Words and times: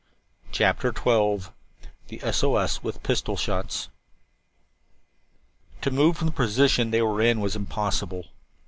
CHAPTER 0.51 0.91
XII 0.91 1.51
THE 2.07 2.23
S 2.23 2.43
O 2.43 2.55
S 2.55 2.81
WITH 2.81 3.03
PISTOL 3.03 3.37
SHOTS 3.37 3.89
To 5.81 5.91
move 5.91 6.17
from 6.17 6.25
the 6.25 6.33
position 6.33 6.89
they 6.89 7.03
were 7.03 7.21
in 7.21 7.39
was 7.39 7.55
impossible. 7.55 8.25